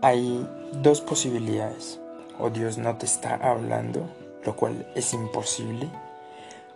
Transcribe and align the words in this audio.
Hay 0.00 0.48
dos 0.80 1.00
posibilidades. 1.00 2.00
O 2.38 2.50
Dios 2.50 2.78
no 2.78 2.96
te 2.96 3.06
está 3.06 3.34
hablando, 3.34 4.08
lo 4.44 4.54
cual 4.54 4.86
es 4.94 5.12
imposible, 5.12 5.88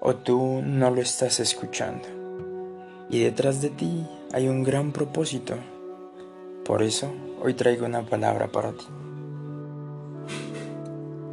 o 0.00 0.14
tú 0.14 0.62
no 0.64 0.90
lo 0.90 1.02
estás 1.02 1.38
escuchando. 1.38 2.08
Y 3.10 3.20
detrás 3.20 3.60
de 3.60 3.68
ti 3.68 4.06
hay 4.32 4.48
un 4.48 4.62
gran 4.64 4.92
propósito. 4.92 5.54
Por 6.64 6.82
eso 6.82 7.12
hoy 7.42 7.52
traigo 7.52 7.84
una 7.84 8.06
palabra 8.06 8.48
para 8.48 8.72
ti. 8.72 8.86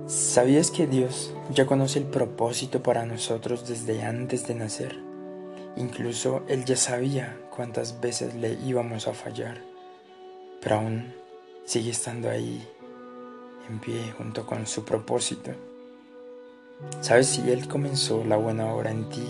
¿Sabías 0.08 0.72
que 0.72 0.88
Dios 0.88 1.34
ya 1.54 1.66
conoce 1.66 2.00
el 2.00 2.06
propósito 2.06 2.84
para 2.84 3.06
nosotros 3.06 3.66
desde 3.66 4.04
antes 4.04 4.46
de 4.46 4.56
nacer? 4.56 5.00
Incluso 5.78 6.44
Él 6.50 6.66
ya 6.66 6.76
sabía 6.76 7.38
cuántas 7.56 8.02
veces 8.02 8.36
le 8.36 8.54
íbamos 8.66 9.08
a 9.08 9.14
fallar, 9.14 9.62
pero 10.60 10.78
aún 10.78 11.14
sigue 11.68 11.92
estando 11.92 12.30
ahí 12.30 12.66
en 13.70 13.80
pie 13.80 14.14
junto 14.18 14.46
con 14.46 14.66
su 14.66 14.86
propósito. 14.86 15.52
¿Sabes 17.02 17.28
si 17.28 17.52
Él 17.52 17.68
comenzó 17.68 18.24
la 18.24 18.38
buena 18.38 18.74
obra 18.74 18.90
en 18.90 19.10
ti? 19.10 19.28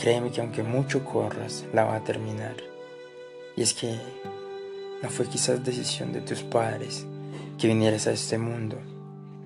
Créeme 0.00 0.30
que 0.30 0.40
aunque 0.40 0.62
mucho 0.62 1.04
corras, 1.04 1.64
la 1.74 1.84
va 1.84 1.96
a 1.96 2.04
terminar. 2.04 2.54
Y 3.56 3.62
es 3.62 3.74
que 3.74 3.98
no 5.02 5.10
fue 5.10 5.26
quizás 5.26 5.64
decisión 5.64 6.12
de 6.12 6.20
tus 6.20 6.44
padres 6.44 7.04
que 7.58 7.66
vinieras 7.66 8.06
a 8.06 8.12
este 8.12 8.38
mundo, 8.38 8.76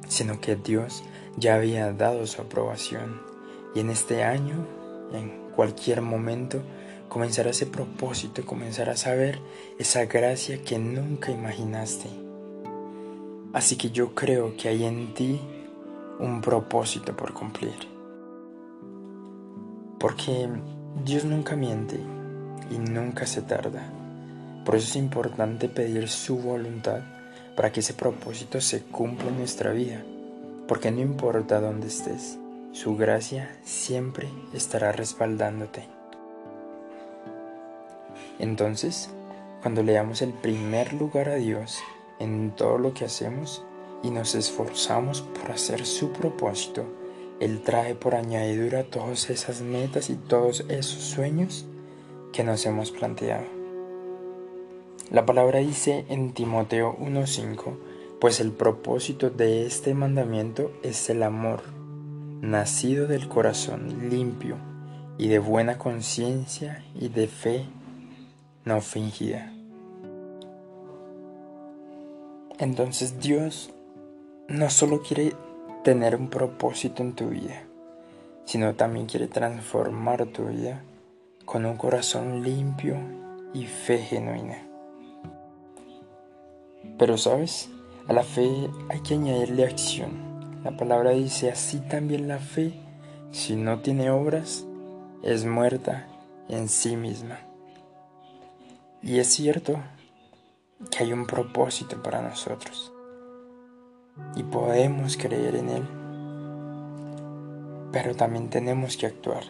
sino 0.06 0.42
que 0.42 0.56
Dios 0.56 1.02
ya 1.38 1.54
había 1.54 1.90
dado 1.94 2.26
su 2.26 2.42
aprobación. 2.42 3.22
Y 3.74 3.80
en 3.80 3.88
este 3.88 4.24
año, 4.24 4.66
en 5.14 5.52
cualquier 5.56 6.02
momento, 6.02 6.60
comenzará 7.10 7.50
ese 7.50 7.66
propósito, 7.66 8.46
comenzarás 8.46 9.06
a 9.06 9.14
ver 9.14 9.40
esa 9.78 10.06
gracia 10.06 10.62
que 10.62 10.78
nunca 10.78 11.32
imaginaste. 11.32 12.08
Así 13.52 13.76
que 13.76 13.90
yo 13.90 14.14
creo 14.14 14.56
que 14.56 14.68
hay 14.68 14.84
en 14.84 15.12
ti 15.12 15.40
un 16.20 16.40
propósito 16.40 17.16
por 17.16 17.34
cumplir. 17.34 17.74
Porque 19.98 20.48
Dios 21.04 21.24
nunca 21.24 21.56
miente 21.56 21.98
y 22.70 22.78
nunca 22.78 23.26
se 23.26 23.42
tarda. 23.42 23.92
Por 24.64 24.76
eso 24.76 24.86
es 24.86 24.96
importante 24.96 25.68
pedir 25.68 26.08
su 26.08 26.38
voluntad 26.38 27.00
para 27.56 27.72
que 27.72 27.80
ese 27.80 27.92
propósito 27.92 28.60
se 28.60 28.84
cumpla 28.84 29.28
en 29.30 29.38
nuestra 29.38 29.72
vida. 29.72 30.04
Porque 30.68 30.92
no 30.92 31.00
importa 31.00 31.60
dónde 31.60 31.88
estés, 31.88 32.38
su 32.70 32.96
gracia 32.96 33.58
siempre 33.64 34.28
estará 34.54 34.92
respaldándote. 34.92 35.99
Entonces, 38.40 39.10
cuando 39.60 39.82
le 39.82 39.92
damos 39.92 40.22
el 40.22 40.32
primer 40.32 40.94
lugar 40.94 41.28
a 41.28 41.34
Dios 41.34 41.78
en 42.18 42.50
todo 42.56 42.78
lo 42.78 42.94
que 42.94 43.04
hacemos 43.04 43.62
y 44.02 44.10
nos 44.10 44.34
esforzamos 44.34 45.20
por 45.20 45.50
hacer 45.50 45.84
su 45.84 46.10
propósito, 46.10 46.84
Él 47.38 47.60
trae 47.62 47.94
por 47.94 48.14
añadidura 48.14 48.84
todas 48.84 49.28
esas 49.28 49.60
metas 49.60 50.08
y 50.08 50.14
todos 50.14 50.64
esos 50.68 51.02
sueños 51.02 51.66
que 52.32 52.42
nos 52.42 52.64
hemos 52.64 52.90
planteado. 52.90 53.44
La 55.10 55.26
palabra 55.26 55.58
dice 55.58 56.06
en 56.08 56.32
Timoteo 56.32 56.96
1.5, 56.98 57.76
pues 58.20 58.40
el 58.40 58.52
propósito 58.52 59.28
de 59.28 59.66
este 59.66 59.92
mandamiento 59.92 60.72
es 60.82 61.10
el 61.10 61.22
amor, 61.22 61.62
nacido 62.40 63.06
del 63.06 63.28
corazón 63.28 64.08
limpio 64.08 64.56
y 65.18 65.28
de 65.28 65.38
buena 65.38 65.76
conciencia 65.76 66.84
y 66.94 67.08
de 67.08 67.26
fe 67.26 67.66
no 68.64 68.80
fingida. 68.80 69.52
Entonces 72.58 73.20
Dios 73.20 73.72
no 74.48 74.68
solo 74.68 75.00
quiere 75.02 75.34
tener 75.82 76.14
un 76.14 76.28
propósito 76.28 77.02
en 77.02 77.14
tu 77.14 77.28
vida, 77.28 77.62
sino 78.44 78.74
también 78.74 79.06
quiere 79.06 79.28
transformar 79.28 80.26
tu 80.26 80.46
vida 80.46 80.82
con 81.44 81.64
un 81.64 81.76
corazón 81.76 82.42
limpio 82.42 82.96
y 83.54 83.64
fe 83.66 83.98
genuina. 83.98 84.66
Pero 86.98 87.16
sabes, 87.16 87.70
a 88.08 88.12
la 88.12 88.22
fe 88.22 88.68
hay 88.90 89.00
que 89.00 89.14
añadirle 89.14 89.64
acción. 89.64 90.60
La 90.62 90.76
palabra 90.76 91.10
dice 91.10 91.50
así 91.50 91.80
también 91.80 92.28
la 92.28 92.38
fe, 92.38 92.74
si 93.30 93.56
no 93.56 93.80
tiene 93.80 94.10
obras, 94.10 94.66
es 95.22 95.46
muerta 95.46 96.06
en 96.48 96.68
sí 96.68 96.96
misma. 96.96 97.49
Y 99.02 99.18
es 99.18 99.28
cierto 99.28 99.80
que 100.90 101.04
hay 101.04 101.12
un 101.12 101.26
propósito 101.26 102.02
para 102.02 102.20
nosotros 102.20 102.92
y 104.36 104.42
podemos 104.42 105.16
creer 105.16 105.56
en 105.56 105.68
Él, 105.70 105.82
pero 107.92 108.14
también 108.14 108.50
tenemos 108.50 108.96
que 108.96 109.06
actuar. 109.06 109.44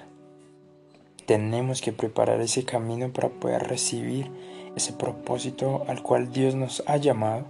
Tenemos 1.27 1.81
que 1.81 1.93
preparar 1.93 2.41
ese 2.41 2.65
camino 2.65 3.13
para 3.13 3.29
poder 3.29 3.69
recibir 3.69 4.31
ese 4.77 4.93
propósito 4.93 5.85
al 5.89 6.03
cual 6.03 6.33
Dios 6.33 6.55
nos 6.55 6.83
ha 6.87 6.97
llamado 6.97 7.45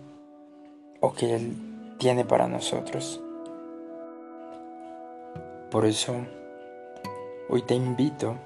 o 1.00 1.12
que 1.12 1.34
Él 1.34 1.56
tiene 1.98 2.24
para 2.24 2.48
nosotros. 2.48 3.20
Por 5.70 5.84
eso, 5.84 6.14
hoy 7.48 7.62
te 7.62 7.74
invito 7.74 8.36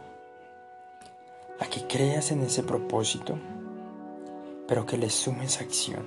a 1.61 1.67
que 1.67 1.87
creas 1.87 2.31
en 2.31 2.43
ese 2.43 2.63
propósito, 2.63 3.39
pero 4.67 4.87
que 4.87 4.99
le 4.99 5.11
sumes 5.11 5.61
acción, 5.61 6.05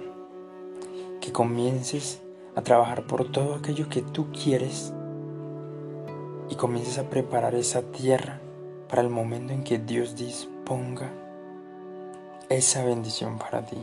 que 1.21 1.31
comiences 1.31 2.21
a 2.55 2.61
trabajar 2.61 3.05
por 3.07 3.31
todo 3.31 3.55
aquello 3.55 3.89
que 3.89 4.01
tú 4.01 4.31
quieres 4.31 4.93
y 6.49 6.55
comiences 6.55 6.97
a 6.97 7.09
preparar 7.09 7.55
esa 7.55 7.81
tierra 7.91 8.41
para 8.89 9.01
el 9.01 9.09
momento 9.09 9.53
en 9.53 9.63
que 9.63 9.79
Dios 9.79 10.15
disponga 10.15 11.11
esa 12.49 12.83
bendición 12.83 13.37
para 13.37 13.65
ti. 13.65 13.77